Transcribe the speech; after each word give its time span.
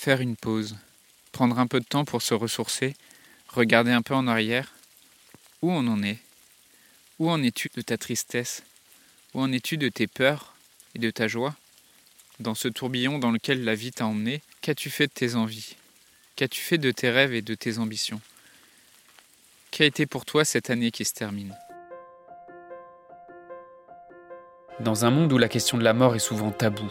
faire 0.00 0.22
une 0.22 0.34
pause, 0.34 0.78
prendre 1.30 1.58
un 1.58 1.66
peu 1.66 1.78
de 1.78 1.84
temps 1.84 2.06
pour 2.06 2.22
se 2.22 2.32
ressourcer, 2.32 2.96
regarder 3.48 3.90
un 3.90 4.00
peu 4.00 4.14
en 4.14 4.26
arrière. 4.28 4.72
Où 5.60 5.70
on 5.70 5.86
en 5.88 6.02
est? 6.02 6.16
Où 7.18 7.30
en 7.30 7.42
es-tu 7.42 7.68
de 7.76 7.82
ta 7.82 7.98
tristesse? 7.98 8.62
Où 9.34 9.42
en 9.42 9.52
es-tu 9.52 9.76
de 9.76 9.90
tes 9.90 10.06
peurs 10.06 10.54
et 10.94 10.98
de 10.98 11.10
ta 11.10 11.28
joie? 11.28 11.54
Dans 12.38 12.54
ce 12.54 12.68
tourbillon 12.68 13.18
dans 13.18 13.30
lequel 13.30 13.62
la 13.62 13.74
vie 13.74 13.92
t'a 13.92 14.06
emmené, 14.06 14.40
qu'as-tu 14.62 14.88
fait 14.88 15.06
de 15.06 15.12
tes 15.12 15.34
envies? 15.34 15.76
Qu'as-tu 16.34 16.62
fait 16.62 16.78
de 16.78 16.92
tes 16.92 17.10
rêves 17.10 17.34
et 17.34 17.42
de 17.42 17.54
tes 17.54 17.76
ambitions? 17.76 18.22
Qu'a 19.70 19.84
été 19.84 20.06
pour 20.06 20.24
toi 20.24 20.46
cette 20.46 20.70
année 20.70 20.92
qui 20.92 21.04
se 21.04 21.12
termine? 21.12 21.54
Dans 24.80 25.04
un 25.04 25.10
monde 25.10 25.30
où 25.30 25.36
la 25.36 25.50
question 25.50 25.76
de 25.76 25.84
la 25.84 25.92
mort 25.92 26.16
est 26.16 26.20
souvent 26.20 26.52
taboue, 26.52 26.90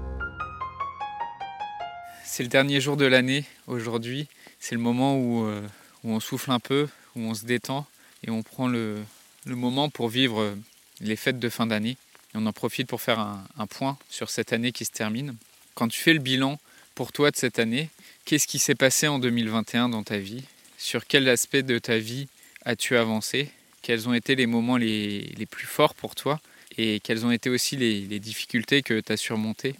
C'est 2.33 2.43
le 2.43 2.49
dernier 2.49 2.79
jour 2.79 2.95
de 2.95 3.03
l'année 3.03 3.43
aujourd'hui. 3.67 4.29
C'est 4.61 4.73
le 4.73 4.79
moment 4.79 5.17
où, 5.17 5.45
euh, 5.45 5.61
où, 6.05 6.13
on 6.13 6.21
souffle 6.21 6.51
un 6.51 6.61
peu, 6.61 6.87
où 7.17 7.19
on 7.23 7.33
se 7.33 7.43
détend 7.43 7.85
et 8.25 8.29
on 8.29 8.41
prend 8.41 8.69
le, 8.69 9.03
moment 9.45 9.89
pour 9.89 10.07
vivre 10.07 10.55
les 11.01 11.17
fêtes 11.17 11.39
de 11.39 11.49
fin 11.49 11.67
d'année. 11.67 11.97
On 12.33 12.45
en 12.45 12.53
profite 12.53 12.87
pour 12.87 13.01
faire 13.01 13.19
un, 13.19 13.67
point 13.67 13.97
sur 14.09 14.29
cette 14.29 14.53
année 14.53 14.71
qui 14.71 14.85
se 14.85 14.91
termine. 14.91 15.35
Quand 15.75 15.89
tu 15.89 15.99
fais 15.99 16.13
le 16.13 16.21
bilan 16.21 16.57
pour 16.95 17.11
toi 17.11 17.31
de 17.31 17.35
cette 17.35 17.59
année, 17.59 17.89
qu'est-ce 18.23 18.47
qui 18.47 18.59
s'est 18.59 18.75
passé 18.75 19.09
en 19.09 19.19
2021 19.19 19.89
dans 19.89 20.03
ta 20.03 20.17
vie? 20.17 20.45
Sur 20.77 21.07
quel 21.07 21.27
aspect 21.27 21.63
de 21.63 21.79
ta 21.79 21.97
vie 21.97 22.29
as-tu 22.63 22.95
avancé? 22.95 23.49
Quels 23.81 24.07
ont 24.07 24.13
été 24.13 24.35
les 24.35 24.45
moments 24.45 24.77
les, 24.77 25.33
les, 25.37 25.45
plus 25.45 25.67
forts 25.67 25.95
pour 25.95 26.15
toi? 26.15 26.39
Et 26.77 27.01
quelles 27.01 27.25
ont 27.25 27.31
été 27.31 27.49
aussi 27.49 27.75
les, 27.75 27.99
les 27.99 28.19
difficultés 28.21 28.83
que 28.83 29.01
tu 29.01 29.11
as 29.11 29.17
surmontées? 29.17 29.75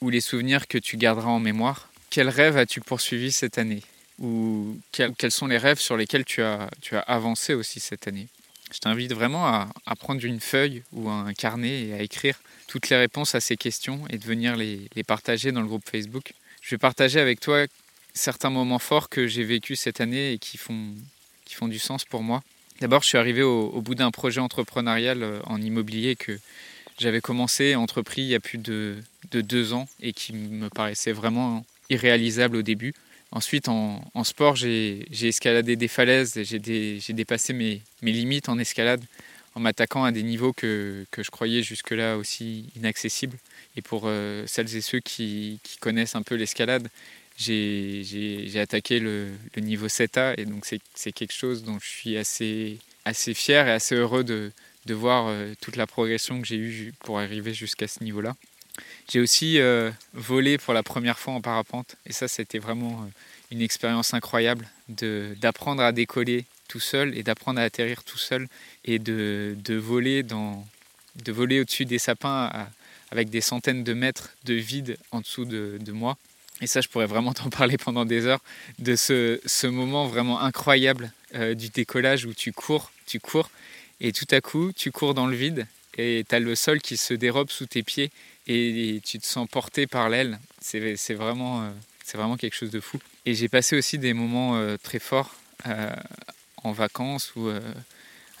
Ou 0.00 0.10
les 0.10 0.20
souvenirs 0.20 0.68
que 0.68 0.78
tu 0.78 0.96
garderas 0.96 1.30
en 1.30 1.40
mémoire. 1.40 1.88
Quels 2.10 2.28
rêves 2.28 2.56
as-tu 2.56 2.80
poursuivi 2.80 3.32
cette 3.32 3.58
année 3.58 3.82
Ou 4.20 4.78
quels, 4.92 5.30
sont 5.30 5.46
les 5.46 5.58
rêves 5.58 5.80
sur 5.80 5.96
lesquels 5.96 6.24
tu 6.24 6.42
as, 6.42 6.70
tu 6.80 6.96
as 6.96 7.00
avancé 7.00 7.54
aussi 7.54 7.80
cette 7.80 8.06
année? 8.06 8.28
Je 8.72 8.78
t'invite 8.78 9.12
vraiment 9.12 9.46
à, 9.46 9.68
à, 9.86 9.96
prendre 9.96 10.24
une 10.24 10.40
feuille 10.40 10.82
ou 10.92 11.08
un 11.08 11.32
carnet 11.34 11.84
et 11.84 11.94
à 11.94 12.02
écrire 12.02 12.40
toutes 12.66 12.88
les 12.88 12.96
réponses 12.96 13.34
à 13.34 13.40
ces 13.40 13.56
questions 13.56 14.04
et 14.10 14.18
de 14.18 14.24
venir 14.24 14.56
les, 14.56 14.88
les 14.94 15.04
partager 15.04 15.52
dans 15.52 15.60
le 15.60 15.66
groupe 15.66 15.88
Facebook. 15.88 16.32
Je 16.60 16.70
vais 16.70 16.78
partager 16.78 17.20
avec 17.20 17.40
toi 17.40 17.66
certains 18.14 18.50
moments 18.50 18.78
forts 18.78 19.08
que 19.08 19.26
j'ai 19.26 19.44
vécu 19.44 19.76
cette 19.76 20.00
année 20.00 20.32
et 20.32 20.38
qui 20.38 20.56
font, 20.56 20.94
qui 21.44 21.54
font 21.54 21.68
du 21.68 21.78
sens 21.78 22.04
pour 22.04 22.22
moi. 22.22 22.42
D'abord, 22.80 23.02
je 23.02 23.08
suis 23.08 23.18
arrivé 23.18 23.42
au, 23.42 23.68
au 23.68 23.80
bout 23.82 23.94
d'un 23.94 24.10
projet 24.10 24.40
entrepreneurial 24.40 25.22
euh, 25.22 25.40
en 25.44 25.60
immobilier 25.60 26.16
que 26.16 26.38
j'avais 26.98 27.20
commencé, 27.20 27.74
entrepris 27.74 28.22
il 28.22 28.28
y 28.28 28.34
a 28.34 28.40
plus 28.40 28.58
de, 28.58 28.96
de, 29.34 29.40
deux 29.40 29.72
ans 29.72 29.88
et 30.00 30.12
qui 30.12 30.32
me 30.32 30.68
paraissait 30.68 31.12
vraiment 31.12 31.64
irréalisable 31.90 32.56
au 32.56 32.62
début. 32.62 32.94
Ensuite, 33.30 33.68
en, 33.68 34.00
sport, 34.22 34.54
j'ai 34.54 35.06
escaladé 35.20 35.74
des 35.74 35.88
falaises, 35.88 36.40
j'ai 36.42 36.58
dé, 36.60 37.00
dépassé 37.08 37.52
mes, 37.52 37.82
limites 38.02 38.48
en 38.48 38.58
escalade 38.58 39.02
en 39.56 39.60
m'attaquant 39.60 40.04
à 40.04 40.12
des 40.12 40.22
niveaux 40.22 40.52
que, 40.52 41.04
je 41.16 41.30
croyais 41.30 41.62
jusque-là 41.62 42.16
aussi 42.16 42.66
inaccessibles. 42.76 43.36
Et 43.76 43.82
pour 43.82 44.02
euh, 44.04 44.44
celles 44.46 44.76
et 44.76 44.80
ceux 44.80 45.00
qui, 45.00 45.58
connaissent 45.80 46.14
un 46.14 46.22
peu 46.22 46.36
l'escalade, 46.36 46.88
j'ai 47.36 48.60
attaqué 48.60 49.00
le, 49.00 49.30
niveau 49.56 49.88
7A 49.88 50.34
et 50.38 50.44
donc 50.44 50.64
c'est 50.94 51.12
quelque 51.12 51.34
chose 51.34 51.64
dont 51.64 51.78
je 51.80 51.88
suis 51.88 52.16
assez, 52.16 52.78
fier 53.34 53.66
et 53.66 53.72
assez 53.72 53.96
heureux 53.96 54.22
de, 54.22 54.52
de 54.86 54.94
voir 54.94 55.26
euh, 55.26 55.54
toute 55.60 55.76
la 55.76 55.86
progression 55.86 56.40
que 56.40 56.46
j'ai 56.46 56.56
eue 56.56 56.94
pour 57.00 57.18
arriver 57.18 57.54
jusqu'à 57.54 57.88
ce 57.88 58.04
niveau-là. 58.04 58.36
J'ai 59.08 59.20
aussi 59.20 59.58
euh, 59.58 59.90
volé 60.12 60.58
pour 60.58 60.74
la 60.74 60.82
première 60.82 61.18
fois 61.18 61.34
en 61.34 61.40
parapente 61.40 61.96
et 62.06 62.12
ça 62.12 62.26
c'était 62.28 62.58
vraiment 62.58 63.02
euh, 63.02 63.08
une 63.50 63.60
expérience 63.60 64.14
incroyable 64.14 64.68
d'apprendre 64.88 65.82
à 65.82 65.92
décoller 65.92 66.44
tout 66.68 66.80
seul 66.80 67.16
et 67.16 67.22
d'apprendre 67.22 67.60
à 67.60 67.64
atterrir 67.64 68.02
tout 68.02 68.18
seul 68.18 68.48
et 68.84 68.98
de, 68.98 69.56
voler, 69.76 70.22
de 70.22 71.32
voler 71.32 71.60
au-dessus 71.60 71.84
des 71.84 71.98
sapins 71.98 72.50
avec 73.10 73.30
des 73.30 73.40
centaines 73.40 73.84
de 73.84 73.94
mètres 73.94 74.30
de 74.44 74.54
vide 74.54 74.96
en 75.12 75.20
dessous 75.20 75.44
de, 75.44 75.92
moi. 75.92 76.16
Et 76.60 76.66
ça, 76.66 76.80
je 76.80 76.88
pourrais 76.88 77.06
vraiment 77.06 77.32
t'en 77.32 77.48
parler 77.50 77.78
pendant 77.78 78.04
des 78.04 78.26
heures 78.26 78.42
de 78.78 78.96
ce, 78.96 79.40
ce 79.46 79.66
moment 79.66 80.06
vraiment 80.06 80.40
incroyable 80.40 81.12
euh, 81.34 81.54
du 81.54 81.68
décollage 81.68 82.24
où 82.26 82.34
tu 82.34 82.52
cours, 82.52 82.90
tu 83.06 83.20
cours 83.20 83.50
et 84.00 84.12
tout 84.12 84.26
à 84.30 84.40
coup, 84.40 84.72
tu 84.74 84.90
cours 84.90 85.14
dans 85.14 85.26
le 85.26 85.36
vide 85.36 85.66
et 85.96 86.24
tu 86.28 86.34
as 86.34 86.40
le 86.40 86.54
sol 86.54 86.80
qui 86.80 86.96
se 86.96 87.14
dérobe 87.14 87.50
sous 87.50 87.66
tes 87.66 87.82
pieds 87.82 88.10
et 88.46 89.00
tu 89.04 89.18
te 89.18 89.26
sens 89.26 89.48
porté 89.48 89.86
par 89.86 90.08
l'aile. 90.08 90.38
C'est 90.60 91.14
vraiment, 91.14 91.62
euh, 91.62 91.70
vraiment 92.14 92.36
quelque 92.36 92.56
chose 92.56 92.70
de 92.70 92.80
fou. 92.80 92.98
Et 93.26 93.34
j'ai 93.34 93.48
passé 93.48 93.76
aussi 93.76 93.98
des 93.98 94.12
moments 94.12 94.56
euh, 94.56 94.76
très 94.82 94.98
forts 94.98 95.34
euh, 95.66 95.94
en 96.62 96.72
vacances 96.72 97.32
ou 97.36 97.50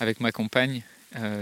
avec 0.00 0.20
ma 0.20 0.32
compagne, 0.32 0.82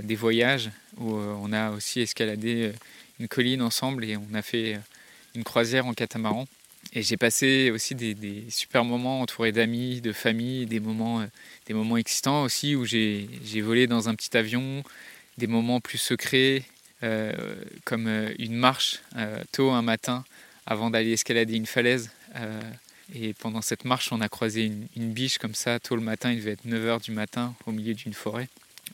des 0.03 0.17
voyages 0.17 0.71
où 0.99 1.15
on 1.15 1.53
a 1.53 1.71
aussi 1.71 2.01
escaladé 2.01 2.73
une 3.21 3.29
colline 3.29 3.63
ensemble 3.63 4.05
et 4.05 4.17
on 4.17 4.35
a 4.35 4.43
fait 4.43 4.79
une 5.37 5.45
croisière 5.45 5.87
en 5.87 5.95
catamaran. 5.95 6.47
Et 6.93 7.03
j'ai 7.03 7.17
passé 7.17 7.71
aussi 7.71 7.95
des, 7.95 8.45
super 8.51 8.85
moments 8.85 9.21
entourés 9.21 9.53
d'amis, 9.53 10.01
de 10.01 10.13
famille, 10.13 10.67
des 10.67 10.81
moments, 10.81 11.25
des 11.67 11.75
moments 11.75 11.97
excitants 11.97 12.43
aussi 12.43 12.75
où 12.75 12.85
j'ai 12.85 13.29
volé 13.63 13.87
dans 13.87 14.09
un 14.09 14.15
petit 14.17 14.37
avion, 14.37 14.83
des 15.39 15.47
moments 15.47 15.81
plus 15.81 15.99
secrets, 15.99 16.65
euh, 17.03 17.33
comme 17.85 18.09
une 18.39 18.55
marche 18.55 19.01
euh, 19.17 19.43
tôt 19.51 19.71
un 19.71 19.83
matin 19.83 20.25
avant 20.67 20.91
d'aller 20.91 21.13
escalader 21.13 21.55
une 21.55 21.67
falaise. 21.67 22.11
Euh, 22.37 22.61
et 23.15 23.35
pendant 23.35 23.61
cette 23.61 23.85
marche, 23.85 24.13
on 24.13 24.21
a 24.21 24.29
croisé 24.29 24.71
une, 24.97 25.13
biche 25.13 25.39
comme 25.39 25.55
ça 25.55 25.81
tôt 25.81 25.97
le 25.97 26.03
matin, 26.03 26.31
il 26.31 26.39
devait 26.39 26.53
être 26.53 26.65
9h 26.65 27.03
du 27.03 27.11
matin 27.11 27.55
au 27.67 27.73
milieu 27.73 27.95
d'une 27.95 28.15
forêt. 28.15 28.49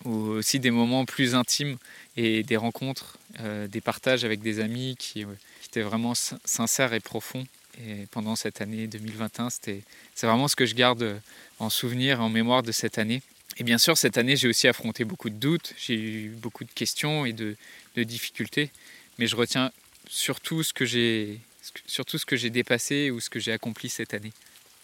Ou 0.04 0.10
aussi 0.10 0.58
des 0.58 0.70
moments 0.70 1.04
plus 1.04 1.34
intimes 1.34 1.76
et 2.16 2.42
des 2.42 2.56
rencontres, 2.56 3.18
euh, 3.40 3.66
des 3.66 3.80
partages 3.80 4.24
avec 4.24 4.40
des 4.40 4.60
amis 4.60 4.96
qui, 4.98 5.24
qui 5.60 5.66
étaient 5.66 5.82
vraiment 5.82 6.14
sincères 6.14 6.94
et 6.94 7.00
profonds. 7.00 7.46
Et 7.80 8.06
pendant 8.10 8.36
cette 8.36 8.60
année 8.60 8.86
2021, 8.86 9.50
c'est 9.50 9.82
vraiment 10.22 10.48
ce 10.48 10.56
que 10.56 10.66
je 10.66 10.74
garde 10.74 11.20
en 11.58 11.70
souvenir, 11.70 12.20
en 12.20 12.28
mémoire 12.28 12.62
de 12.62 12.72
cette 12.72 12.98
année. 12.98 13.22
Et 13.58 13.64
bien 13.64 13.78
sûr, 13.78 13.98
cette 13.98 14.18
année, 14.18 14.36
j'ai 14.36 14.48
aussi 14.48 14.68
affronté 14.68 15.04
beaucoup 15.04 15.30
de 15.30 15.34
doutes, 15.34 15.74
j'ai 15.76 15.94
eu 15.94 16.28
beaucoup 16.28 16.64
de 16.64 16.70
questions 16.70 17.26
et 17.26 17.32
de, 17.32 17.56
de, 17.96 18.02
difficultés, 18.04 18.70
mais 19.18 19.26
je 19.26 19.34
retiens 19.34 19.72
surtout 20.08 20.62
ce 20.62 20.72
que 20.72 20.84
j'ai 20.84 21.40
surtout 21.86 22.18
ce 22.18 22.24
que 22.24 22.36
j'ai 22.36 22.50
dépassé 22.50 23.10
ou 23.10 23.20
ce 23.20 23.28
que 23.28 23.40
j'ai 23.40 23.52
accompli 23.52 23.88
cette 23.88 24.14
année. 24.14 24.32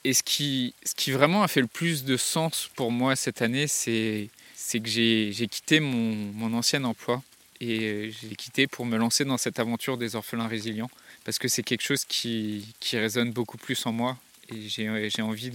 Et 0.04 0.12
ce 0.12 0.22
qui, 0.22 0.74
ce 0.84 0.94
qui 0.94 1.12
vraiment 1.12 1.42
a 1.42 1.48
fait 1.48 1.62
le 1.62 1.66
plus 1.66 2.04
de 2.04 2.16
sens 2.16 2.68
pour 2.74 2.90
moi 2.90 3.16
cette 3.16 3.40
année, 3.40 3.66
c'est 3.66 4.28
que 4.72 4.88
j'ai 4.88 5.48
quitté 5.50 5.80
mon, 5.80 6.52
ancien 6.52 6.84
emploi 6.84 7.22
et 7.60 8.10
j'ai 8.10 8.36
quitté 8.36 8.66
pour 8.66 8.84
me 8.84 8.98
lancer 8.98 9.24
dans 9.24 9.38
cette 9.38 9.58
aventure 9.58 9.96
des 9.96 10.16
orphelins 10.16 10.48
résilients 10.48 10.90
parce 11.24 11.38
que 11.38 11.48
c'est 11.48 11.62
quelque 11.62 11.82
chose 11.82 12.04
qui, 12.04 12.74
résonne 12.92 13.32
beaucoup 13.32 13.56
plus 13.56 13.86
en 13.86 13.92
moi 13.92 14.18
et 14.50 14.68
j'ai 14.68 15.22
envie 15.22 15.50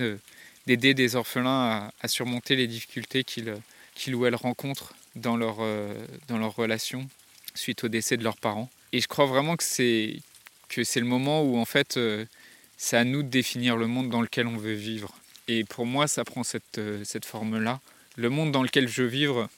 d'aider 0.77 0.93
de, 0.93 0.97
des 0.97 1.15
orphelins 1.15 1.89
à, 1.99 2.07
surmonter 2.07 2.55
les 2.55 2.67
difficultés 2.67 3.23
qu'ils 3.23 3.55
qu 3.95 4.13
ou 4.13 4.25
elles 4.27 4.35
rencontrent 4.35 4.93
dans 5.15 5.35
leur, 5.35 5.57
euh, 5.61 5.93
dans 6.27 6.37
leur 6.37 6.55
relation 6.55 7.07
suite 7.55 7.83
au 7.83 7.87
décès 7.87 8.17
de 8.17 8.23
leurs 8.23 8.37
parents. 8.37 8.69
Et 8.93 9.01
je 9.01 9.07
crois 9.07 9.25
vraiment 9.25 9.57
que 9.57 9.63
c'est 9.63 10.21
le 10.75 11.05
moment 11.05 11.41
où 11.41 11.57
en 11.57 11.65
fait 11.65 11.97
euh, 11.97 12.23
c'est 12.77 12.97
à 12.97 13.03
nous 13.03 13.23
de 13.23 13.29
définir 13.29 13.77
le 13.77 13.87
monde 13.87 14.09
dans 14.09 14.21
lequel 14.21 14.45
on 14.45 14.57
veut 14.57 14.73
vivre. 14.73 15.13
Et 15.47 15.63
pour 15.63 15.87
moi, 15.87 16.07
ça 16.07 16.23
prend 16.23 16.43
cette, 16.43 16.77
euh, 16.77 17.03
cette 17.03 17.25
forme-là. 17.25 17.79
Le 18.15 18.29
monde 18.29 18.51
dans 18.51 18.61
lequel 18.61 18.87
je 18.87 19.01
veux 19.01 19.07
vivre, 19.07 19.49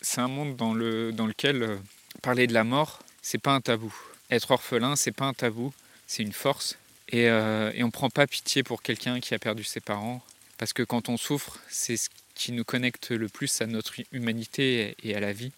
c'est 0.00 0.20
un 0.20 0.28
monde 0.28 0.54
dans, 0.54 0.72
le, 0.72 1.12
dans 1.12 1.26
lequel 1.26 1.78
parler 2.22 2.46
de 2.46 2.54
la 2.54 2.62
mort, 2.62 3.00
c'est 3.22 3.38
pas 3.38 3.52
un 3.52 3.60
tabou. 3.60 3.92
Être 4.30 4.52
orphelin, 4.52 4.94
c'est 4.94 5.10
pas 5.10 5.24
un 5.24 5.34
tabou, 5.34 5.72
c'est 6.06 6.22
une 6.22 6.32
force. 6.32 6.78
Et, 7.08 7.28
euh, 7.28 7.72
et 7.74 7.82
on 7.82 7.90
prend 7.90 8.08
pas 8.08 8.28
pitié 8.28 8.62
pour 8.62 8.82
quelqu'un 8.82 9.18
qui 9.18 9.34
a 9.34 9.38
perdu 9.40 9.64
ses 9.64 9.80
parents, 9.80 10.22
parce 10.60 10.74
que 10.74 10.82
quand 10.82 11.08
on 11.08 11.16
souffre, 11.16 11.58
c'est 11.70 11.96
ce 11.96 12.10
qui 12.34 12.52
nous 12.52 12.64
connecte 12.64 13.12
le 13.12 13.30
plus 13.30 13.62
à 13.62 13.66
notre 13.66 13.94
humanité 14.12 14.94
et 15.02 15.14
à 15.14 15.20
la 15.20 15.32
vie. 15.32 15.52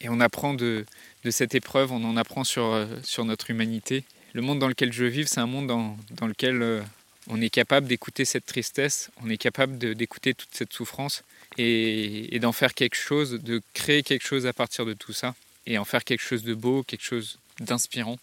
Et 0.00 0.08
on 0.08 0.18
apprend 0.18 0.52
de, 0.52 0.84
cette 1.30 1.54
épreuve, 1.54 1.92
on 1.92 2.02
en 2.02 2.16
apprend 2.16 2.42
sur, 2.42 2.84
notre 3.24 3.50
humanité. 3.50 4.02
Le 4.32 4.42
monde 4.42 4.58
dans 4.58 4.66
lequel 4.66 4.92
je 4.92 5.04
vis, 5.04 5.28
c'est 5.28 5.38
un 5.38 5.46
monde 5.46 5.68
dans, 5.68 6.26
lequel 6.26 6.60
euh, 6.60 6.82
on 7.28 7.40
est 7.40 7.50
capable 7.50 7.86
d'écouter 7.86 8.24
cette 8.24 8.46
tristesse, 8.46 9.12
on 9.22 9.30
est 9.30 9.36
capable 9.36 9.78
d'écouter 9.78 10.34
toute 10.34 10.52
cette 10.52 10.72
souffrance 10.72 11.22
et, 11.56 12.36
d'en 12.40 12.52
faire 12.52 12.74
quelque 12.74 12.96
chose, 12.96 13.40
de 13.40 13.62
créer 13.74 14.02
quelque 14.02 14.26
chose 14.26 14.44
à 14.44 14.52
partir 14.52 14.84
de 14.84 14.92
tout 14.92 15.12
ça 15.12 15.36
et 15.66 15.78
en 15.78 15.84
faire 15.84 16.02
quelque 16.02 16.22
chose 16.22 16.42
de 16.42 16.54
beau, 16.54 16.82
quelque 16.82 17.04
chose 17.04 17.38
d'inspirant. 17.60 18.18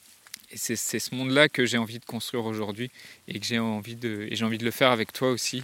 Et 0.52 0.58
c'est 0.58 1.00
ce 1.00 1.16
monde-là 1.16 1.48
que 1.48 1.66
j'ai 1.66 1.78
envie 1.78 2.00
de 2.00 2.06
construire 2.06 2.44
aujourd'hui 2.44 2.92
et 3.30 3.40
que 3.40 3.46
j'ai 3.46 3.58
envie 3.58 3.98
et 4.04 4.36
j'ai 4.36 4.44
envie 4.44 4.58
de 4.58 4.66
le 4.66 4.72
faire 4.72 4.92
avec 4.92 5.14
toi 5.14 5.30
aussi. 5.32 5.64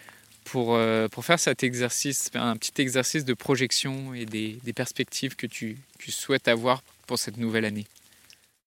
pour, 0.43 0.75
euh, 0.75 1.07
pour 1.07 1.25
faire 1.25 1.39
cet 1.39 1.63
exercice, 1.63 2.29
un 2.33 2.57
petit 2.57 2.81
exercice 2.81 3.25
de 3.25 3.33
projection 3.33 4.13
et 4.13 4.25
des, 4.25 4.59
perspectives 4.73 5.35
que 5.35 5.47
tu 5.47 5.77
souhaites 6.07 6.47
avoir 6.47 6.83
pour 7.07 7.19
cette 7.19 7.37
nouvelle 7.37 7.65
année. 7.65 7.85